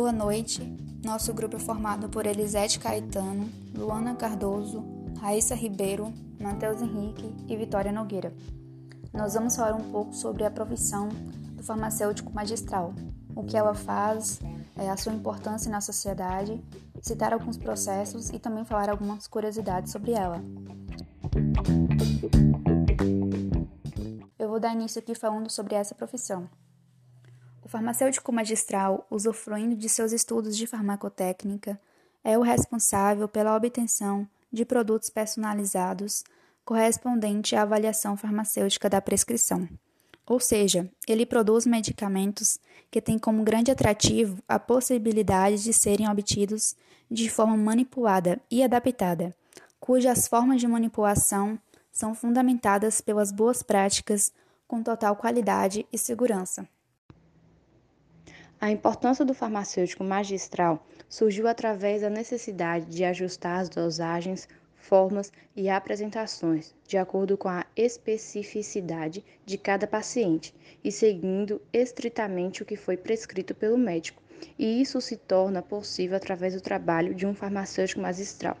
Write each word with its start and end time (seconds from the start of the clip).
Boa 0.00 0.12
noite. 0.12 0.62
Nosso 1.04 1.34
grupo 1.34 1.56
é 1.56 1.58
formado 1.58 2.08
por 2.08 2.24
Elisete 2.24 2.78
Caetano, 2.78 3.50
Luana 3.74 4.14
Cardoso, 4.14 4.84
Raíssa 5.18 5.56
Ribeiro, 5.56 6.14
Matheus 6.40 6.80
Henrique 6.80 7.34
e 7.48 7.56
Vitória 7.56 7.90
Nogueira. 7.90 8.32
Nós 9.12 9.34
vamos 9.34 9.56
falar 9.56 9.74
um 9.74 9.90
pouco 9.90 10.14
sobre 10.14 10.44
a 10.44 10.50
profissão 10.52 11.08
do 11.08 11.64
farmacêutico 11.64 12.32
magistral, 12.32 12.94
o 13.34 13.42
que 13.42 13.56
ela 13.56 13.74
faz, 13.74 14.38
é, 14.76 14.88
a 14.88 14.96
sua 14.96 15.12
importância 15.12 15.68
na 15.68 15.80
sociedade, 15.80 16.62
citar 17.02 17.32
alguns 17.32 17.56
processos 17.56 18.30
e 18.30 18.38
também 18.38 18.64
falar 18.64 18.90
algumas 18.90 19.26
curiosidades 19.26 19.90
sobre 19.90 20.12
ela. 20.12 20.40
Eu 24.38 24.48
vou 24.48 24.60
dar 24.60 24.74
início 24.74 25.00
aqui 25.00 25.16
falando 25.16 25.50
sobre 25.50 25.74
essa 25.74 25.92
profissão. 25.92 26.48
O 27.68 27.70
farmacêutico 27.70 28.32
magistral, 28.32 29.06
usufruindo 29.10 29.76
de 29.76 29.90
seus 29.90 30.10
estudos 30.10 30.56
de 30.56 30.66
farmacotécnica, 30.66 31.78
é 32.24 32.38
o 32.38 32.40
responsável 32.40 33.28
pela 33.28 33.54
obtenção 33.54 34.26
de 34.50 34.64
produtos 34.64 35.10
personalizados 35.10 36.24
correspondente 36.64 37.54
à 37.54 37.60
avaliação 37.60 38.16
farmacêutica 38.16 38.88
da 38.88 39.02
prescrição. 39.02 39.68
Ou 40.26 40.40
seja, 40.40 40.90
ele 41.06 41.26
produz 41.26 41.66
medicamentos 41.66 42.58
que 42.90 43.02
têm 43.02 43.18
como 43.18 43.44
grande 43.44 43.70
atrativo 43.70 44.42
a 44.48 44.58
possibilidade 44.58 45.62
de 45.62 45.74
serem 45.74 46.08
obtidos 46.08 46.74
de 47.10 47.28
forma 47.28 47.54
manipulada 47.54 48.40
e 48.50 48.64
adaptada, 48.64 49.36
cujas 49.78 50.26
formas 50.26 50.58
de 50.58 50.66
manipulação 50.66 51.58
são 51.92 52.14
fundamentadas 52.14 53.02
pelas 53.02 53.30
boas 53.30 53.62
práticas 53.62 54.32
com 54.66 54.82
total 54.82 55.16
qualidade 55.16 55.86
e 55.92 55.98
segurança. 55.98 56.66
A 58.60 58.72
importância 58.72 59.24
do 59.24 59.34
farmacêutico 59.34 60.02
magistral 60.02 60.84
surgiu 61.08 61.46
através 61.46 62.02
da 62.02 62.10
necessidade 62.10 62.86
de 62.86 63.04
ajustar 63.04 63.60
as 63.60 63.68
dosagens, 63.68 64.48
formas 64.74 65.30
e 65.54 65.68
apresentações 65.68 66.74
de 66.84 66.98
acordo 66.98 67.36
com 67.36 67.48
a 67.48 67.64
especificidade 67.76 69.24
de 69.46 69.56
cada 69.56 69.86
paciente 69.86 70.52
e 70.82 70.90
seguindo 70.90 71.62
estritamente 71.72 72.60
o 72.60 72.66
que 72.66 72.74
foi 72.74 72.96
prescrito 72.96 73.54
pelo 73.54 73.78
médico. 73.78 74.20
E 74.58 74.82
isso 74.82 75.00
se 75.00 75.16
torna 75.16 75.62
possível 75.62 76.16
através 76.16 76.54
do 76.54 76.60
trabalho 76.60 77.14
de 77.14 77.26
um 77.26 77.34
farmacêutico 77.34 78.00
magistral. 78.00 78.56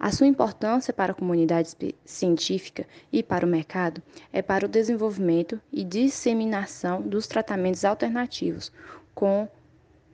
A 0.00 0.10
sua 0.10 0.26
importância 0.26 0.92
para 0.92 1.12
a 1.12 1.14
comunidade 1.14 1.76
científica 2.04 2.86
e 3.12 3.22
para 3.22 3.46
o 3.46 3.48
mercado 3.48 4.02
é 4.32 4.40
para 4.40 4.64
o 4.64 4.68
desenvolvimento 4.68 5.60
e 5.70 5.84
disseminação 5.84 7.02
dos 7.02 7.26
tratamentos 7.26 7.84
alternativos, 7.84 8.72
com 9.18 9.48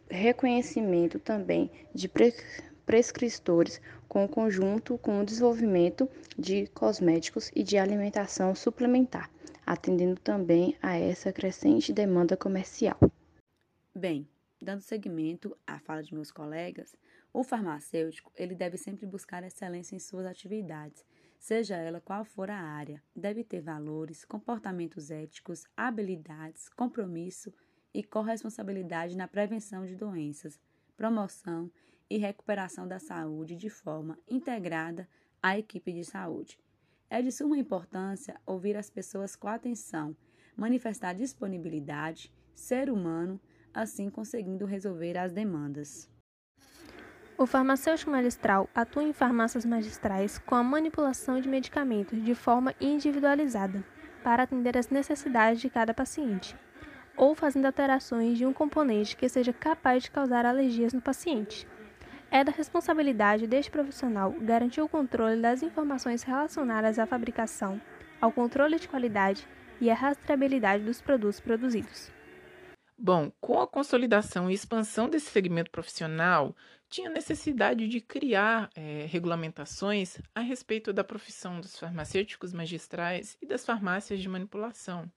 reconhecimento 0.09 1.19
também 1.19 1.71
de 1.95 2.11
prescritores 2.87 3.79
com 4.09 4.27
conjunto 4.27 4.97
com 4.97 5.21
o 5.21 5.25
desenvolvimento 5.27 6.09
de 6.39 6.69
cosméticos 6.69 7.51
e 7.55 7.63
de 7.63 7.77
alimentação 7.77 8.55
suplementar, 8.55 9.31
atendendo 9.67 10.19
também 10.19 10.79
a 10.81 10.97
essa 10.97 11.31
crescente 11.31 11.93
demanda 11.93 12.35
comercial. 12.35 12.99
Bem, 13.95 14.27
dando 14.59 14.81
seguimento 14.81 15.55
à 15.67 15.79
fala 15.79 16.03
de 16.03 16.15
meus 16.15 16.33
colegas, 16.33 16.97
o 17.31 17.45
farmacêutico 17.45 18.33
ele 18.35 18.55
deve 18.55 18.79
sempre 18.79 19.05
buscar 19.05 19.45
excelência 19.45 19.95
em 19.95 19.99
suas 19.99 20.25
atividades, 20.25 21.05
seja 21.39 21.77
ela 21.77 22.01
qual 22.01 22.25
for 22.25 22.51
a 22.51 22.57
área. 22.57 23.03
Deve 23.15 23.45
ter 23.45 23.61
valores, 23.61 24.25
comportamentos 24.25 25.11
éticos, 25.11 25.67
habilidades, 25.77 26.71
compromisso 26.71 27.53
e 27.95 28.03
corresponsabilidade 28.03 29.17
na 29.17 29.29
prevenção 29.29 29.87
de 29.87 29.95
doenças, 29.95 30.61
promoção 30.97 31.71
e 32.11 32.19
recuperação 32.19 32.89
da 32.89 32.99
saúde 32.99 33.55
de 33.55 33.71
forma 33.71 34.19
integrada 34.29 35.09
à 35.41 35.57
equipe 35.57 35.93
de 35.93 36.05
saúde. 36.05 36.59
É 37.09 37.23
de 37.23 37.31
suma 37.31 37.57
importância 37.57 38.41
ouvir 38.45 38.77
as 38.77 38.91
pessoas 38.91 39.37
com 39.37 39.47
atenção, 39.47 40.17
manifestar 40.57 41.15
disponibilidade, 41.15 42.33
ser 42.55 42.91
humano, 42.91 43.41
assim 43.73 44.11
conseguindo 44.11 44.67
resolver 44.67 45.17
as 45.17 45.33
demandas. 45.33 46.11
O 47.37 47.47
farmacêutico 47.47 48.11
magistral 48.11 48.69
atua 48.75 49.03
em 49.03 49.13
farmácias 49.13 49.65
magistrais 49.65 50.39
com 50.39 50.55
a 50.55 50.63
manipulação 50.63 51.41
de 51.41 51.49
medicamentos 51.49 52.23
de 52.23 52.35
forma 52.35 52.75
individualizada, 52.81 53.85
para 54.23 54.45
atender 54.45 54.79
às 54.79 54.89
necessidades 54.89 55.61
de 55.61 55.69
cada 55.69 55.93
paciente 55.93 56.57
ou 57.17 57.35
fazendo 57.35 57.67
alterações 57.67 58.39
de 58.39 58.47
um 58.47 58.53
componente 58.53 59.17
que 59.17 59.29
seja 59.29 59.53
capaz 59.53 60.05
de 60.05 60.11
causar 60.11 60.45
alergias 60.45 60.93
no 60.93 61.01
paciente. 61.01 61.67
É 62.31 62.43
da 62.43 62.51
responsabilidade 62.51 63.47
deste 63.47 63.71
profissional 63.71 64.33
garantir 64.33 64.81
o 64.81 64.89
controle 64.89 65.41
das 65.41 65.63
informações 65.63 66.23
relacionadas 66.23 66.99
à 66.99 67.07
fabricação, 67.07 67.81
ao 68.21 68.33
controle 68.33 68.79
de 68.79 68.89
qualidade 68.89 69.47
e 69.81 69.91
à 69.91 69.95
rastreabilidade 69.95 70.85
dos 70.85 71.01
produtos 71.01 71.41
produzidos. 71.41 72.11
Bom, 72.97 73.31
com 73.41 73.61
a 73.61 73.67
consolidação 73.67 74.51
e 74.51 74.55
expansão 74.55 75.09
desse 75.09 75.27
segmento 75.27 75.71
profissional, 75.71 76.55
tinha 76.89 77.11
necessidade 77.11 77.89
de 77.89 78.01
criar 78.01 78.71
é, 78.75 79.07
regulamentações 79.07 80.19
a 80.35 80.41
respeito 80.41 80.93
da 80.93 81.03
profissão 81.03 81.61
dos 81.61 81.77
farmacêuticos 81.79 82.53
magistrais 82.53 83.37
e 83.43 83.47
das 83.47 83.67
farmácias 83.67 84.21
de 84.21 84.29
manipulação. 84.29 85.11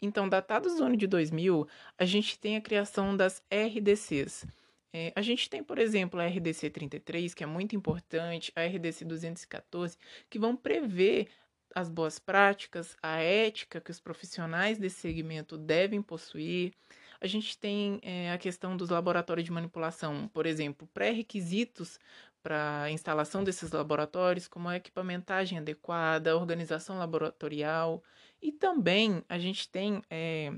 Então, 0.00 0.28
datados 0.28 0.76
do 0.76 0.84
ano 0.84 0.96
de 0.96 1.06
2000, 1.06 1.66
a 1.98 2.04
gente 2.04 2.38
tem 2.38 2.56
a 2.56 2.60
criação 2.60 3.16
das 3.16 3.42
RDCs. 3.50 4.46
É, 4.92 5.12
a 5.16 5.22
gente 5.22 5.48
tem, 5.48 5.62
por 5.62 5.78
exemplo, 5.78 6.20
a 6.20 6.26
RDC 6.26 6.68
33, 6.68 7.32
que 7.32 7.42
é 7.42 7.46
muito 7.46 7.74
importante, 7.74 8.52
a 8.54 8.62
RDC 8.64 9.04
214, 9.04 9.96
que 10.28 10.38
vão 10.38 10.54
prever 10.54 11.28
as 11.74 11.88
boas 11.88 12.18
práticas, 12.18 12.96
a 13.02 13.16
ética 13.18 13.80
que 13.80 13.90
os 13.90 13.98
profissionais 13.98 14.78
desse 14.78 15.00
segmento 15.00 15.56
devem 15.56 16.02
possuir. 16.02 16.74
A 17.20 17.26
gente 17.26 17.56
tem 17.56 18.00
é, 18.02 18.32
a 18.32 18.38
questão 18.38 18.76
dos 18.76 18.90
laboratórios 18.90 19.46
de 19.46 19.52
manipulação, 19.52 20.28
por 20.34 20.44
exemplo, 20.44 20.88
pré-requisitos 20.92 21.98
para 22.42 22.82
a 22.82 22.90
instalação 22.90 23.44
desses 23.44 23.70
laboratórios, 23.70 24.48
como 24.48 24.68
a 24.68 24.76
equipamentagem 24.76 25.58
adequada, 25.58 26.32
a 26.32 26.36
organização 26.36 26.98
laboratorial, 26.98 28.02
e 28.42 28.50
também 28.50 29.24
a 29.28 29.38
gente 29.38 29.68
tem 29.68 30.02
é, 30.10 30.52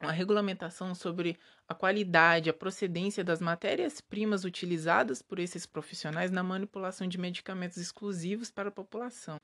uma 0.00 0.12
regulamentação 0.12 0.94
sobre 0.94 1.36
a 1.66 1.74
qualidade, 1.74 2.48
a 2.48 2.54
procedência 2.54 3.24
das 3.24 3.40
matérias-primas 3.40 4.44
utilizadas 4.44 5.20
por 5.20 5.40
esses 5.40 5.66
profissionais 5.66 6.30
na 6.30 6.42
manipulação 6.42 7.08
de 7.08 7.18
medicamentos 7.18 7.76
exclusivos 7.76 8.50
para 8.50 8.68
a 8.68 8.72
população. 8.72 9.40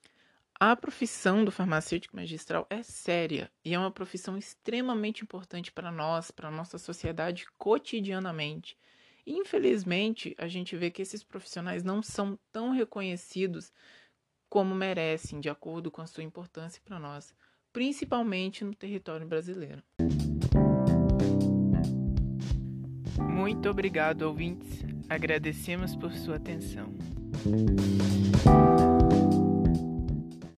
A 0.58 0.76
profissão 0.76 1.44
do 1.44 1.50
farmacêutico 1.50 2.14
magistral 2.14 2.64
é 2.70 2.80
séria 2.84 3.50
e 3.64 3.74
é 3.74 3.78
uma 3.78 3.90
profissão 3.90 4.38
extremamente 4.38 5.24
importante 5.24 5.72
para 5.72 5.90
nós, 5.90 6.30
para 6.30 6.48
a 6.48 6.52
nossa 6.52 6.78
sociedade 6.78 7.44
cotidianamente. 7.58 8.78
Infelizmente, 9.26 10.32
a 10.38 10.46
gente 10.46 10.76
vê 10.76 10.92
que 10.92 11.02
esses 11.02 11.24
profissionais 11.24 11.82
não 11.82 12.00
são 12.02 12.38
tão 12.52 12.70
reconhecidos 12.70 13.72
como 14.48 14.76
merecem, 14.76 15.40
de 15.40 15.50
acordo 15.50 15.90
com 15.90 16.00
a 16.00 16.06
sua 16.06 16.22
importância 16.22 16.80
para 16.84 17.00
nós 17.00 17.34
principalmente 17.74 18.64
no 18.64 18.72
território 18.72 19.26
brasileiro. 19.26 19.82
Muito 23.18 23.68
obrigado, 23.68 24.22
ouvintes. 24.22 24.84
Agradecemos 25.08 25.96
por 25.96 26.12
sua 26.12 26.36
atenção. 26.36 26.94